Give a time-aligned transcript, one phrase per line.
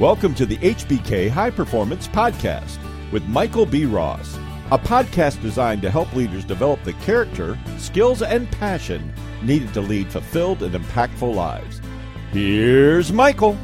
[0.00, 2.78] Welcome to the HBK High Performance Podcast
[3.12, 3.84] with Michael B.
[3.84, 4.38] Ross,
[4.72, 10.10] a podcast designed to help leaders develop the character, skills, and passion needed to lead
[10.10, 11.82] fulfilled and impactful lives.
[12.32, 13.58] Here's Michael.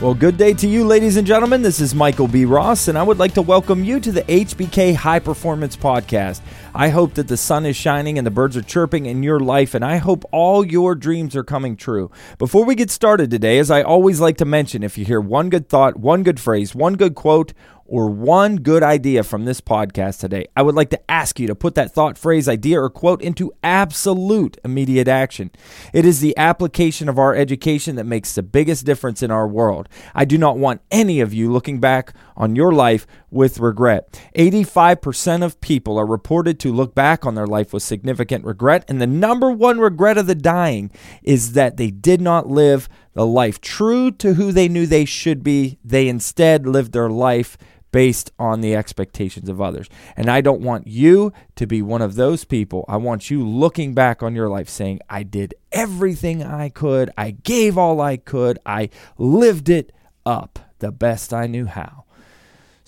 [0.00, 1.62] Well, good day to you, ladies and gentlemen.
[1.62, 2.44] This is Michael B.
[2.44, 6.40] Ross, and I would like to welcome you to the HBK High Performance Podcast.
[6.74, 9.74] I hope that the sun is shining and the birds are chirping in your life,
[9.74, 12.10] and I hope all your dreams are coming true.
[12.38, 15.50] Before we get started today, as I always like to mention, if you hear one
[15.50, 17.52] good thought, one good phrase, one good quote,
[17.86, 21.56] or one good idea from this podcast today, I would like to ask you to
[21.56, 25.50] put that thought, phrase, idea, or quote into absolute immediate action.
[25.92, 29.88] It is the application of our education that makes the biggest difference in our world.
[30.14, 34.18] I do not want any of you looking back on your life with regret.
[34.34, 39.00] 85% of people are reported to look back on their life with significant regret, and
[39.00, 40.90] the number one regret of the dying
[41.22, 45.44] is that they did not live the life true to who they knew they should
[45.44, 45.78] be.
[45.84, 47.58] They instead lived their life
[47.92, 49.88] based on the expectations of others.
[50.16, 52.86] And I don't want you to be one of those people.
[52.88, 57.32] I want you looking back on your life saying, I did everything I could, I
[57.32, 58.88] gave all I could, I
[59.18, 59.92] lived it
[60.24, 62.04] up the best I knew how.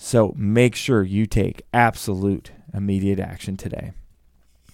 [0.05, 3.93] So make sure you take absolute immediate action today.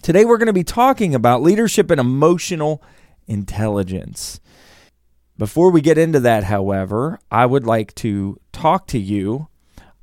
[0.02, 2.82] Today, we're going to be talking about leadership and emotional
[3.28, 4.40] intelligence.
[5.38, 9.46] Before we get into that, however, I would like to talk to you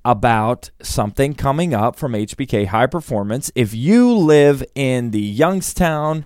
[0.05, 3.51] about something coming up from HBK High Performance.
[3.53, 6.25] If you live in the Youngstown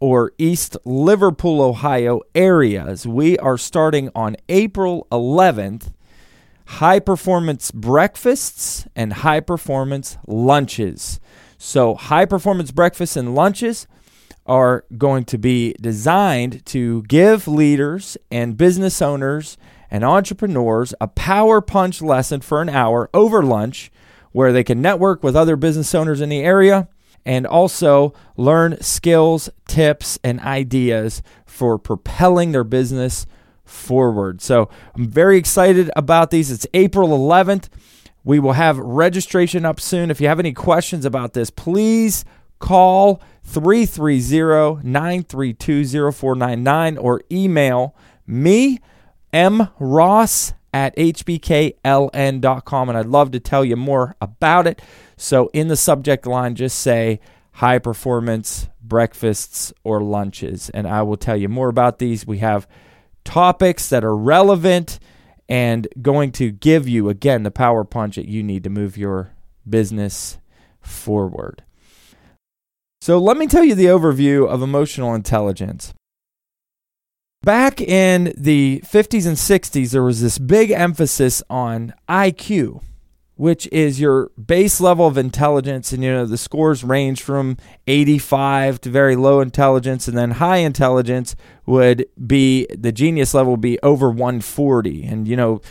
[0.00, 5.92] or East Liverpool, Ohio areas, we are starting on April 11th
[6.70, 11.18] high performance breakfasts and high performance lunches.
[11.58, 13.88] So, high performance breakfasts and lunches
[14.46, 19.58] are going to be designed to give leaders and business owners
[19.90, 23.90] and entrepreneurs a power punch lesson for an hour over lunch
[24.30, 26.88] where they can network with other business owners in the area
[27.26, 33.26] and also learn skills, tips, and ideas for propelling their business
[33.70, 34.42] forward.
[34.42, 36.50] So I'm very excited about these.
[36.50, 37.68] It's April 11th.
[38.24, 40.10] We will have registration up soon.
[40.10, 42.24] If you have any questions about this, please
[42.58, 48.80] call 330 932 0499 or email me
[49.32, 52.88] mross at hbkln.com.
[52.88, 54.82] And I'd love to tell you more about it.
[55.16, 57.20] So in the subject line, just say
[57.52, 60.70] high performance breakfasts or lunches.
[60.70, 62.26] And I will tell you more about these.
[62.26, 62.68] We have
[63.24, 64.98] topics that are relevant
[65.48, 69.32] and going to give you, again, the power punch that you need to move your
[69.68, 70.38] business
[70.80, 71.64] forward.
[73.00, 75.94] So let me tell you the overview of emotional intelligence.
[77.42, 82.82] Back in the 50s and 60s, there was this big emphasis on IQ,
[83.40, 85.94] which is your base level of intelligence.
[85.94, 87.56] And, you know, the scores range from
[87.86, 90.06] 85 to very low intelligence.
[90.06, 91.34] And then high intelligence
[91.64, 95.04] would be the genius level would be over 140.
[95.04, 95.62] And, you know,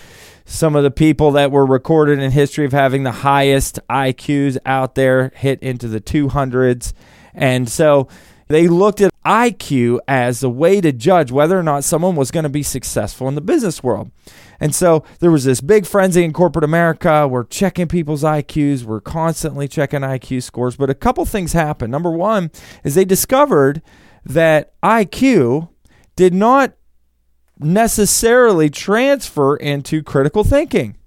[0.46, 4.96] some of the people that were recorded in history of having the highest IQs out
[4.96, 6.94] there hit into the 200s.
[7.36, 8.08] And so,
[8.50, 12.44] they looked at IQ as a way to judge whether or not someone was going
[12.44, 14.10] to be successful in the business world.
[14.60, 17.28] And so there was this big frenzy in corporate America.
[17.28, 20.76] We're checking people's IQs, we're constantly checking IQ scores.
[20.76, 21.92] But a couple things happened.
[21.92, 22.50] Number one
[22.84, 23.84] is they discovered
[24.26, 25.70] that IQ
[26.16, 26.74] did not
[27.60, 30.98] necessarily transfer into critical thinking.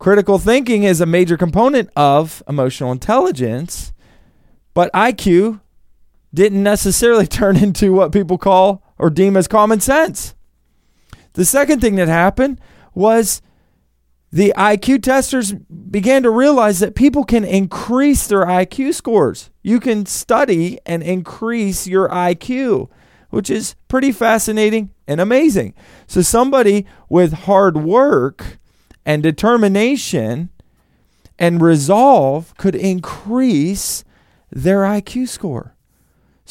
[0.00, 3.92] Critical thinking is a major component of emotional intelligence,
[4.74, 5.60] but IQ
[6.34, 10.34] didn't necessarily turn into what people call or deem as common sense.
[11.34, 12.60] The second thing that happened
[12.94, 13.40] was
[14.30, 19.50] the IQ testers began to realize that people can increase their IQ scores.
[19.62, 22.88] You can study and increase your IQ,
[23.28, 25.74] which is pretty fascinating and amazing.
[26.06, 28.58] So, somebody with hard work
[29.04, 30.48] and determination
[31.38, 34.04] and resolve could increase
[34.50, 35.76] their IQ score.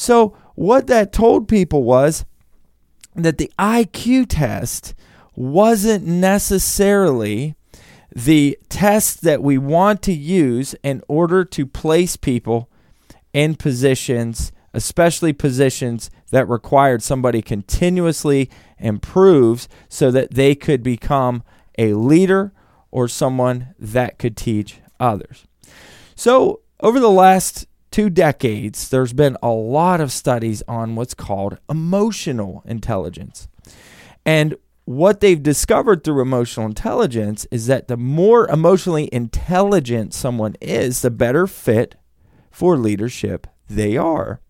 [0.01, 2.25] So, what that told people was
[3.13, 4.95] that the IQ test
[5.36, 7.53] wasn't necessarily
[8.12, 12.68] the test that we want to use in order to place people
[13.31, 18.50] in positions, especially positions that required somebody continuously
[18.80, 21.44] improves so that they could become
[21.77, 22.53] a leader
[22.89, 25.45] or someone that could teach others.
[26.15, 31.57] So, over the last two decades, there's been a lot of studies on what's called
[31.69, 33.47] emotional intelligence.
[34.25, 34.55] And
[34.85, 41.11] what they've discovered through emotional intelligence is that the more emotionally intelligent someone is, the
[41.11, 41.95] better fit
[42.49, 44.41] for leadership they are.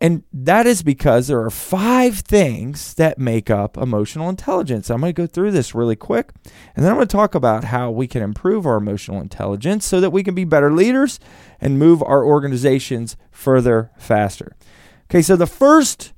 [0.00, 4.90] And that is because there are five things that make up emotional intelligence.
[4.90, 6.32] I'm going to go through this really quick,
[6.74, 10.00] and then I'm going to talk about how we can improve our emotional intelligence so
[10.00, 11.20] that we can be better leaders
[11.60, 14.56] and move our organizations further faster.
[15.10, 16.14] Okay, so the first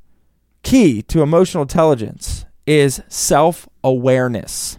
[0.62, 4.78] key to emotional intelligence is self awareness.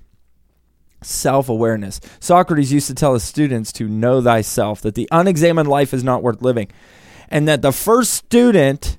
[1.01, 1.99] Self awareness.
[2.21, 6.23] Socrates used to tell his students to know thyself, that the unexamined life is not
[6.23, 6.69] worth living
[7.29, 8.97] and that the first student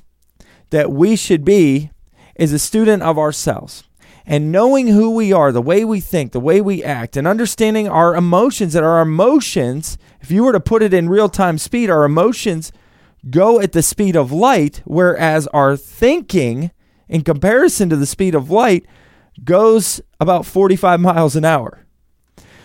[0.70, 1.90] that we should be
[2.34, 3.84] is a student of ourselves.
[4.26, 7.88] And knowing who we are, the way we think, the way we act, and understanding
[7.88, 11.90] our emotions, that our emotions, if you were to put it in real time speed,
[11.90, 12.72] our emotions
[13.30, 16.70] go at the speed of light, whereas our thinking,
[17.08, 18.86] in comparison to the speed of light,
[19.42, 21.83] goes about 45 miles an hour.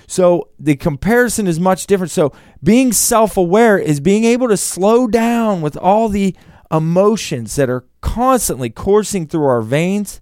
[0.09, 2.09] So the comparison is much different.
[2.09, 2.33] So
[2.63, 6.35] being self aware is being able to slow down with all the
[6.71, 10.19] emotions that are constantly coursing through our veins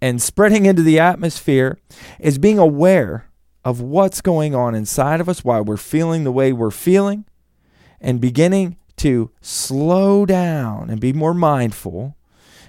[0.00, 1.78] and spreading into the atmosphere,
[2.18, 3.30] is being aware
[3.64, 7.24] of what's going on inside of us, why we're feeling the way we're feeling,
[8.00, 12.16] and beginning to slow down and be more mindful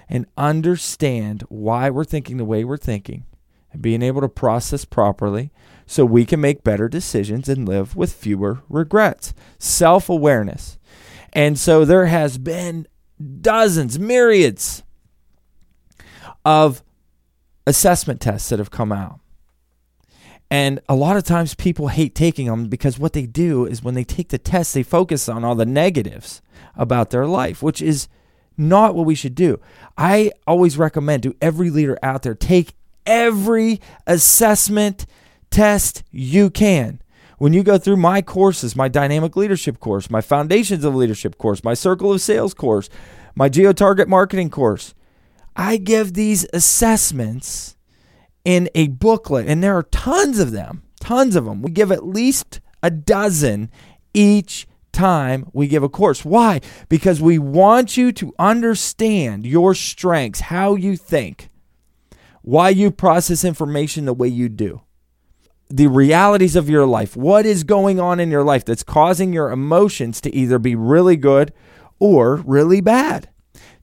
[0.08, 3.26] and understand why we're thinking the way we're thinking
[3.72, 5.50] and being able to process properly
[5.86, 9.34] so we can make better decisions and live with fewer regrets.
[9.58, 10.78] Self awareness.
[11.32, 12.86] And so there has been
[13.40, 14.82] dozens, myriads
[16.44, 16.82] of
[17.66, 19.20] assessment tests that have come out.
[20.50, 23.94] And a lot of times people hate taking them because what they do is when
[23.94, 26.42] they take the test, they focus on all the negatives
[26.76, 28.08] about their life, which is
[28.56, 29.58] not what we should do.
[29.98, 32.74] I always recommend to every leader out there take
[33.06, 35.06] every assessment
[35.54, 37.00] test you can.
[37.38, 41.62] When you go through my courses, my dynamic leadership course, my foundations of leadership course,
[41.62, 42.90] my circle of sales course,
[43.36, 44.94] my geo target marketing course,
[45.54, 47.76] I give these assessments
[48.44, 51.62] in a booklet, and there are tons of them, tons of them.
[51.62, 53.70] We give at least a dozen
[54.12, 56.24] each time we give a course.
[56.24, 56.60] Why?
[56.88, 61.48] Because we want you to understand your strengths, how you think,
[62.42, 64.83] why you process information the way you do
[65.68, 67.16] the realities of your life.
[67.16, 71.16] What is going on in your life that's causing your emotions to either be really
[71.16, 71.52] good
[71.98, 73.28] or really bad?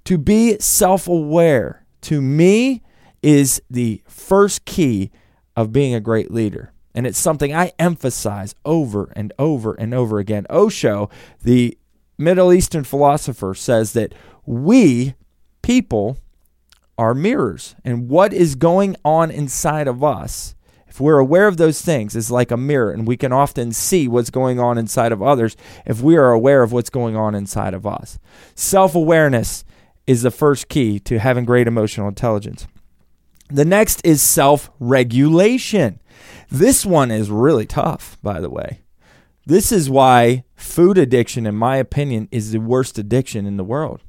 [0.06, 2.82] To be self aware, to me,
[3.22, 5.12] is the first key
[5.56, 6.74] of being a great leader.
[6.94, 10.46] And it's something I emphasize over and over and over again.
[10.50, 11.10] Osho,
[11.42, 11.78] the
[12.18, 14.14] Middle Eastern philosopher, says that
[14.46, 15.16] we,
[15.62, 16.18] people,
[16.98, 17.76] are mirrors.
[17.86, 20.56] And what is going on inside of us
[20.92, 24.10] if we're aware of those things, is like a mirror, and we can often see
[24.10, 25.56] what's going on inside of others
[25.86, 28.20] if we are aware of what's going on inside of us.
[28.56, 29.64] Self awareness
[30.06, 32.68] is the first key to having great emotional intelligence.
[33.50, 36.02] The next is self regulation.
[36.50, 38.82] This one is really tough, by the way.
[39.46, 44.02] This is why food addiction, in my opinion, is the worst addiction in the world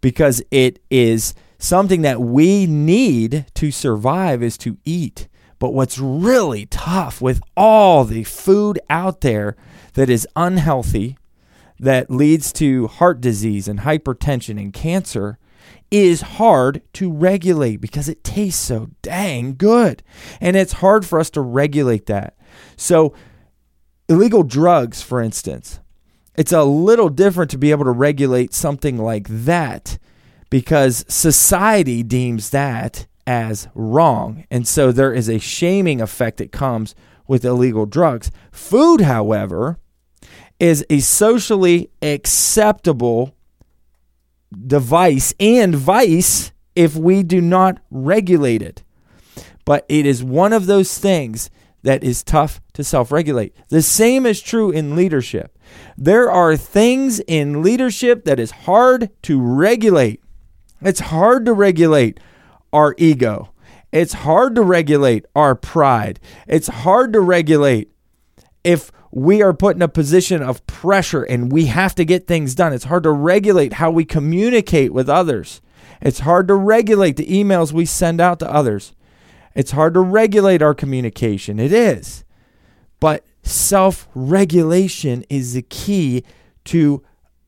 [0.00, 5.28] because it is something that we need to survive is to eat.
[5.62, 9.54] But what's really tough with all the food out there
[9.94, 11.16] that is unhealthy,
[11.78, 15.38] that leads to heart disease and hypertension and cancer,
[15.88, 20.02] is hard to regulate because it tastes so dang good.
[20.40, 22.36] And it's hard for us to regulate that.
[22.76, 23.14] So,
[24.08, 25.78] illegal drugs, for instance,
[26.34, 29.96] it's a little different to be able to regulate something like that
[30.50, 34.44] because society deems that as wrong.
[34.50, 36.94] And so there is a shaming effect that comes
[37.26, 38.30] with illegal drugs.
[38.50, 39.78] Food, however,
[40.58, 43.34] is a socially acceptable
[44.66, 48.82] device and vice if we do not regulate it.
[49.64, 51.50] But it is one of those things
[51.82, 53.54] that is tough to self regulate.
[53.68, 55.58] The same is true in leadership.
[55.96, 60.22] There are things in leadership that is hard to regulate.
[60.80, 62.18] It's hard to regulate
[62.72, 63.52] our ego.
[63.92, 66.18] It's hard to regulate our pride.
[66.46, 67.90] It's hard to regulate
[68.64, 72.54] if we are put in a position of pressure and we have to get things
[72.54, 72.72] done.
[72.72, 75.60] It's hard to regulate how we communicate with others.
[76.00, 78.94] It's hard to regulate the emails we send out to others.
[79.54, 81.60] It's hard to regulate our communication.
[81.60, 82.24] It is.
[83.00, 86.24] But self regulation is the key
[86.66, 87.02] to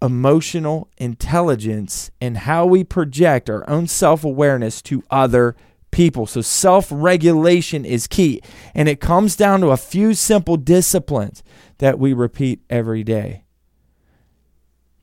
[0.04, 5.56] emotional intelligence and how we project our own self awareness to other
[5.90, 6.26] people.
[6.26, 8.42] So self regulation is key.
[8.74, 11.42] And it comes down to a few simple disciplines
[11.78, 13.44] that we repeat every day.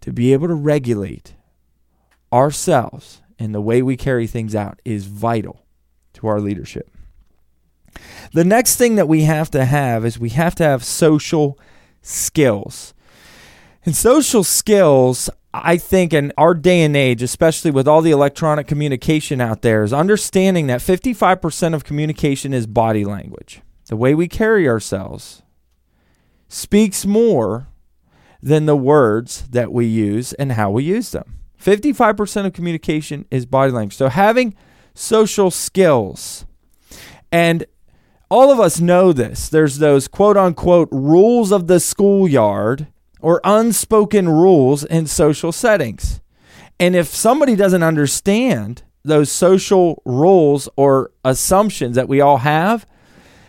[0.01, 1.35] To be able to regulate
[2.31, 5.65] ourselves and the way we carry things out is vital
[6.13, 6.89] to our leadership.
[8.33, 11.59] The next thing that we have to have is we have to have social
[12.01, 12.93] skills.
[13.83, 18.67] And social skills, I think, in our day and age, especially with all the electronic
[18.67, 23.61] communication out there, is understanding that 55% of communication is body language.
[23.87, 25.41] The way we carry ourselves
[26.47, 27.67] speaks more
[28.41, 31.39] than the words that we use and how we use them.
[31.59, 33.97] 55% of communication is body language.
[33.97, 34.55] So having
[34.93, 36.45] social skills
[37.31, 37.65] and
[38.29, 39.49] all of us know this.
[39.49, 42.87] There's those quote unquote rules of the schoolyard
[43.21, 46.21] or unspoken rules in social settings.
[46.79, 52.85] And if somebody doesn't understand those social rules or assumptions that we all have,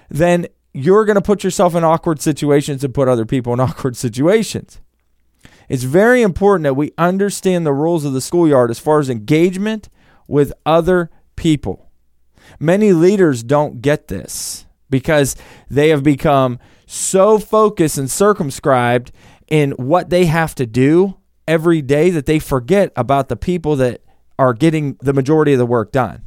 [0.08, 3.96] then you're going to put yourself in awkward situations and put other people in awkward
[3.96, 4.80] situations.
[5.68, 9.88] It's very important that we understand the rules of the schoolyard as far as engagement
[10.26, 11.90] with other people.
[12.58, 15.36] Many leaders don't get this because
[15.70, 19.12] they have become so focused and circumscribed
[19.52, 21.14] in what they have to do
[21.46, 24.00] every day that they forget about the people that
[24.38, 26.22] are getting the majority of the work done.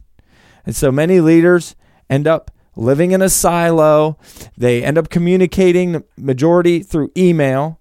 [0.64, 1.76] And so many leaders
[2.08, 4.20] end up living in a silo.
[4.56, 7.80] They end up communicating the majority through email.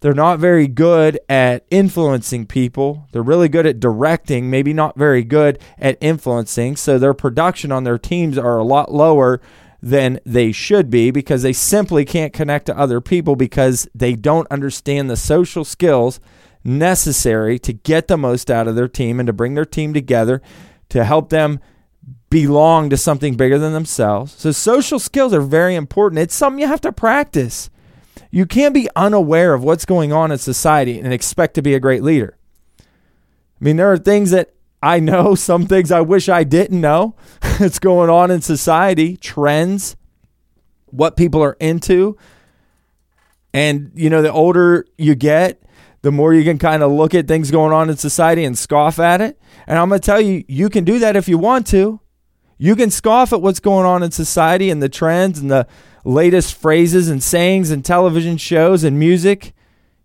[0.00, 3.06] They're not very good at influencing people.
[3.12, 6.76] They're really good at directing, maybe not very good at influencing.
[6.76, 9.42] So their production on their teams are a lot lower
[9.86, 14.50] than they should be because they simply can't connect to other people because they don't
[14.50, 16.18] understand the social skills
[16.64, 20.42] necessary to get the most out of their team and to bring their team together
[20.88, 21.60] to help them
[22.30, 24.32] belong to something bigger than themselves.
[24.32, 26.18] So, social skills are very important.
[26.18, 27.70] It's something you have to practice.
[28.32, 31.80] You can't be unaware of what's going on in society and expect to be a
[31.80, 32.36] great leader.
[32.80, 32.84] I
[33.60, 34.55] mean, there are things that
[34.86, 37.16] I know some things I wish I didn't know.
[37.42, 39.96] it's going on in society, trends,
[40.86, 42.16] what people are into.
[43.52, 45.60] And, you know, the older you get,
[46.02, 49.00] the more you can kind of look at things going on in society and scoff
[49.00, 49.40] at it.
[49.66, 52.00] And I'm going to tell you, you can do that if you want to.
[52.56, 55.66] You can scoff at what's going on in society and the trends and the
[56.04, 59.52] latest phrases and sayings and television shows and music.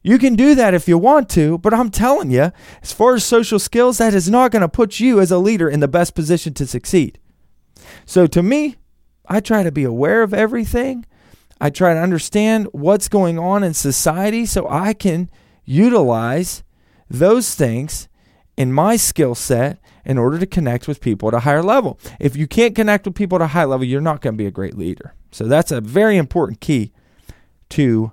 [0.03, 3.23] You can do that if you want to, but I'm telling you, as far as
[3.23, 6.15] social skills, that is not going to put you as a leader in the best
[6.15, 7.19] position to succeed.
[8.05, 8.77] So to me,
[9.27, 11.05] I try to be aware of everything.
[11.59, 15.29] I try to understand what's going on in society so I can
[15.63, 16.63] utilize
[17.07, 18.07] those things
[18.57, 21.99] in my skill set in order to connect with people at a higher level.
[22.19, 24.47] If you can't connect with people at a high level, you're not going to be
[24.47, 25.13] a great leader.
[25.31, 26.91] So that's a very important key
[27.69, 28.11] to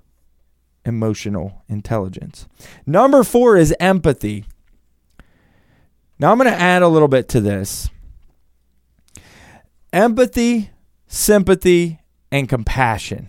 [0.88, 2.46] emotional intelligence.
[2.86, 4.44] Number four is empathy.
[6.18, 7.88] Now, I'm going to add a little bit to this
[9.92, 10.70] empathy,
[11.06, 12.00] sympathy,
[12.32, 13.28] and compassion.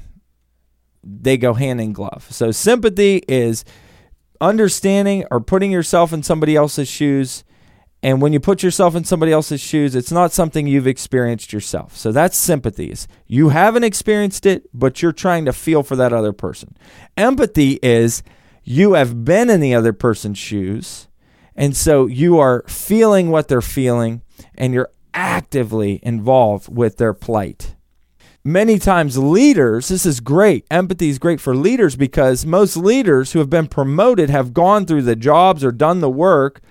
[1.03, 2.27] They go hand in glove.
[2.29, 3.63] So, sympathy is
[4.41, 7.43] understanding or putting yourself in somebody else's shoes
[8.01, 11.97] and when you put yourself in somebody else's shoes, it's not something you've experienced yourself.
[11.97, 13.07] So that's sympathies.
[13.27, 16.77] You haven't experienced it, but you're trying to feel for that other person.
[17.17, 18.23] Empathy is
[18.63, 21.07] you have been in the other person's shoes.
[21.55, 24.21] And so you are feeling what they're feeling
[24.55, 27.75] and you're actively involved with their plight.
[28.45, 30.65] Many times, leaders, this is great.
[30.71, 35.01] Empathy is great for leaders because most leaders who have been promoted have gone through
[35.01, 36.61] the jobs or done the work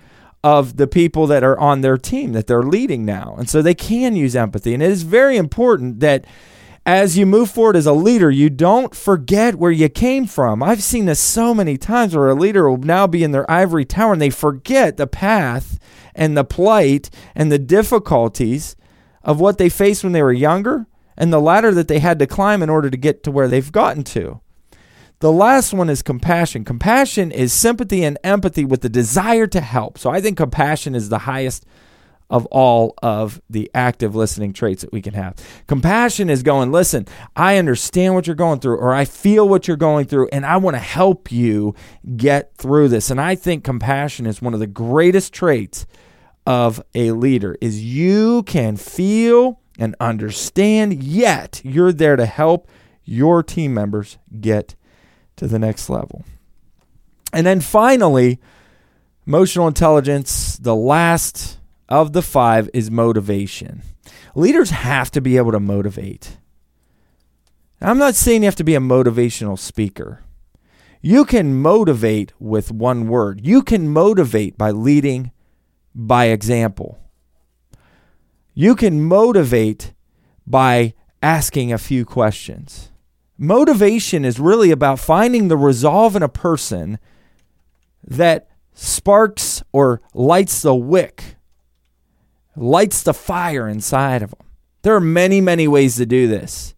[0.44, 3.34] of the people that are on their team that they're leading now.
[3.38, 4.74] And so they can use empathy.
[4.74, 6.24] And it is very important that
[6.86, 10.62] as you move forward as a leader, you don't forget where you came from.
[10.62, 13.84] I've seen this so many times where a leader will now be in their ivory
[13.84, 15.78] tower and they forget the path
[16.14, 18.74] and the plight and the difficulties
[19.22, 22.26] of what they faced when they were younger and the ladder that they had to
[22.26, 24.40] climb in order to get to where they've gotten to.
[25.20, 26.64] The last one is compassion.
[26.64, 29.98] Compassion is sympathy and empathy with the desire to help.
[29.98, 31.66] So I think compassion is the highest
[32.30, 35.34] of all of the active listening traits that we can have.
[35.66, 39.78] Compassion is going, listen, I understand what you're going through, or I feel what you're
[39.78, 41.74] going through, and I want to help you
[42.16, 43.10] get through this.
[43.10, 45.86] And I think compassion is one of the greatest traits
[46.46, 52.68] of a leader is you can feel and understand, yet you're there to help
[53.04, 54.74] your team members get
[55.38, 56.24] to the next level.
[57.32, 58.38] And then finally,
[59.26, 63.82] emotional intelligence, the last of the five is motivation.
[64.34, 66.36] Leaders have to be able to motivate.
[67.80, 70.22] I'm not saying you have to be a motivational speaker.
[71.00, 73.40] You can motivate with one word.
[73.44, 75.30] You can motivate by leading
[75.94, 76.98] by example.
[78.54, 79.92] You can motivate
[80.46, 82.90] by asking a few questions.
[83.38, 86.98] Motivation is really about finding the resolve in a person
[88.04, 91.36] that sparks or lights the wick,
[92.56, 94.46] lights the fire inside of them.
[94.82, 96.74] There are many, many ways to do this.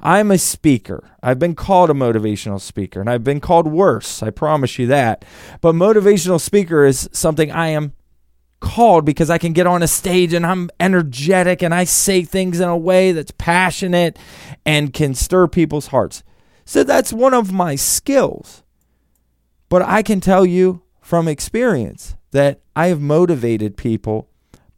[0.00, 1.10] I'm a speaker.
[1.22, 4.22] I've been called a motivational speaker, and I've been called worse.
[4.22, 5.24] I promise you that.
[5.60, 7.92] But motivational speaker is something I am
[8.64, 12.60] called because I can get on a stage and I'm energetic and I say things
[12.60, 14.18] in a way that's passionate
[14.64, 16.24] and can stir people's hearts.
[16.64, 18.62] So that's one of my skills.
[19.68, 24.30] But I can tell you from experience that I have motivated people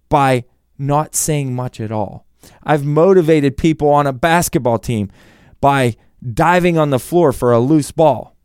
[0.08, 0.44] by
[0.76, 2.26] not saying much at all.
[2.64, 5.12] I've motivated people on a basketball team
[5.60, 5.94] by
[6.34, 8.36] diving on the floor for a loose ball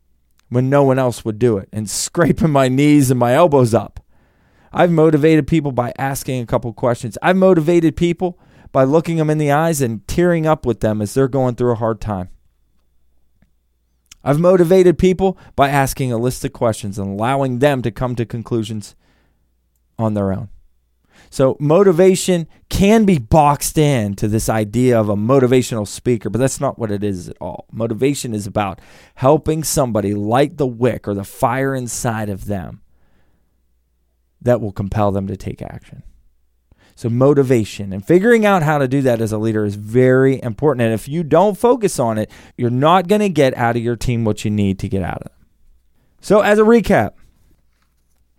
[0.50, 4.01] when no one else would do it and scraping my knees and my elbows up.
[4.72, 7.18] I've motivated people by asking a couple questions.
[7.20, 8.38] I've motivated people
[8.72, 11.72] by looking them in the eyes and tearing up with them as they're going through
[11.72, 12.30] a hard time.
[14.24, 18.24] I've motivated people by asking a list of questions and allowing them to come to
[18.24, 18.94] conclusions
[19.98, 20.48] on their own.
[21.28, 26.60] So motivation can be boxed in to this idea of a motivational speaker, but that's
[26.60, 27.66] not what it is at all.
[27.72, 28.80] Motivation is about
[29.16, 32.81] helping somebody light the wick or the fire inside of them
[34.42, 36.02] that will compel them to take action.
[36.94, 40.82] So, motivation and figuring out how to do that as a leader is very important.
[40.82, 43.96] And if you don't focus on it, you're not going to get out of your
[43.96, 45.46] team what you need to get out of them.
[46.20, 47.12] So, as a recap,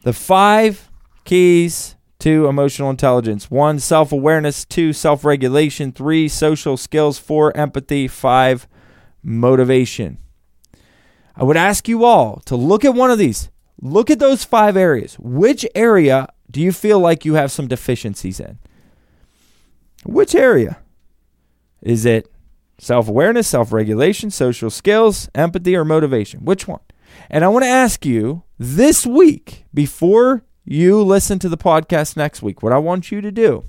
[0.03, 0.91] the five
[1.25, 3.51] keys Two, emotional intelligence.
[3.51, 4.63] One, self awareness.
[4.63, 5.91] Two, self regulation.
[5.91, 7.19] Three, social skills.
[7.19, 8.07] Four, empathy.
[8.07, 8.65] Five,
[9.21, 10.19] motivation.
[11.35, 13.49] I would ask you all to look at one of these.
[13.85, 15.19] Look at those five areas.
[15.19, 18.57] Which area do you feel like you have some deficiencies in?
[20.05, 20.77] Which area?
[21.81, 22.31] Is it
[22.79, 26.45] self awareness, self regulation, social skills, empathy, or motivation?
[26.45, 26.79] Which one?
[27.29, 32.41] And I want to ask you this week, before you listen to the podcast next
[32.41, 33.65] week, what I want you to do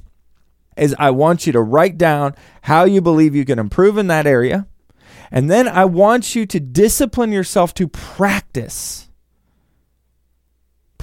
[0.76, 4.28] is I want you to write down how you believe you can improve in that
[4.28, 4.68] area.
[5.32, 9.08] And then I want you to discipline yourself to practice.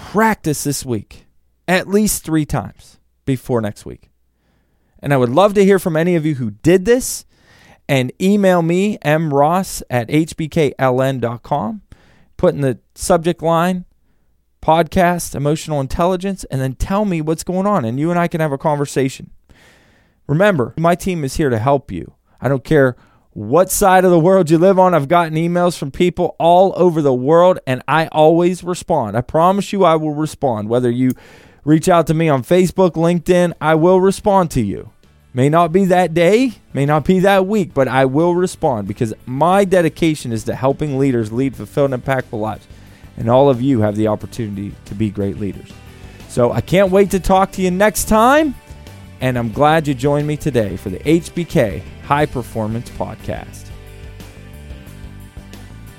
[0.10, 1.26] Practice this week
[1.68, 4.10] at least three times before next week.
[5.00, 7.26] And I would love to hear from any of you who did this
[7.88, 11.82] and email me, mross at hbkln.com.
[12.38, 13.86] Put in the subject line
[14.62, 17.84] podcast, emotional intelligence, and then tell me what's going on.
[17.84, 19.32] And you and I can have a conversation.
[20.28, 22.14] Remember, my team is here to help you.
[22.40, 22.96] I don't care
[23.34, 24.94] what side of the world you live on.
[24.94, 29.18] I've gotten emails from people all over the world, and I always respond.
[29.18, 30.70] I promise you, I will respond.
[30.70, 31.12] Whether you
[31.64, 34.92] reach out to me on Facebook, LinkedIn, I will respond to you.
[35.34, 39.14] May not be that day, may not be that week, but I will respond because
[39.26, 42.68] my dedication is to helping leaders lead fulfilled and impactful lives
[43.18, 45.72] and all of you have the opportunity to be great leaders.
[46.28, 48.56] So I can't wait to talk to you next time,
[49.20, 53.70] and I'm glad you joined me today for the HBK High Performance Podcast.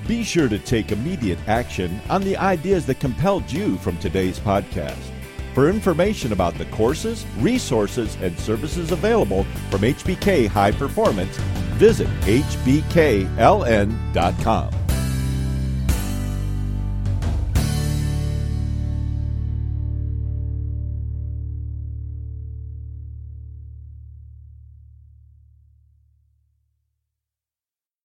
[0.05, 5.09] Be sure to take immediate action on the ideas that compelled you from today's podcast.
[5.55, 11.35] For information about the courses, resources, and services available from HBK High Performance,
[11.79, 13.33] visit hbkln.com.